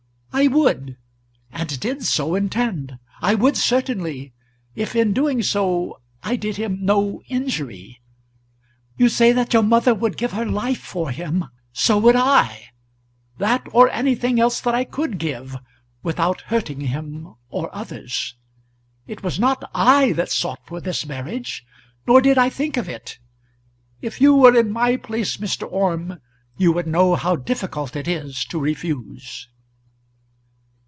"I 0.33 0.47
would 0.47 0.97
and 1.51 1.79
did 1.79 2.03
so 2.03 2.33
intend. 2.33 2.97
I 3.21 3.35
would, 3.35 3.55
certainly; 3.55 4.33
if 4.73 4.95
in 4.95 5.13
doing 5.13 5.43
so 5.43 6.01
I 6.23 6.35
did 6.35 6.55
him 6.57 6.79
no 6.83 7.21
injury. 7.27 7.99
You 8.97 9.07
say 9.07 9.33
that 9.33 9.53
your 9.53 9.61
mother 9.61 9.93
would 9.93 10.17
give 10.17 10.31
her 10.31 10.45
life 10.45 10.79
for 10.79 11.11
him. 11.11 11.45
So 11.73 11.99
would 11.99 12.15
I; 12.15 12.71
that 13.37 13.67
or 13.71 13.89
anything 13.91 14.39
else 14.39 14.61
that 14.61 14.73
I 14.73 14.83
could 14.83 15.19
give, 15.19 15.57
without 16.01 16.41
hurting 16.43 16.79
him 16.79 17.35
or 17.49 17.69
others. 17.75 18.33
It 19.05 19.21
was 19.21 19.37
not 19.39 19.69
I 19.75 20.13
that 20.13 20.31
sought 20.31 20.65
for 20.65 20.81
this 20.81 21.05
marriage; 21.05 21.65
nor 22.07 22.19
did 22.19 22.39
I 22.39 22.49
think 22.49 22.77
of 22.77 22.89
it. 22.89 23.19
If 24.01 24.19
you 24.19 24.33
were 24.33 24.55
in 24.57 24.71
my 24.71 24.97
place, 24.97 25.37
Mr. 25.37 25.71
Orme, 25.71 26.19
you 26.57 26.71
would 26.71 26.87
know 26.87 27.13
how 27.13 27.35
difficult 27.35 27.95
it 27.97 28.07
is 28.07 28.43
to 28.45 28.59
refuse." 28.59 29.47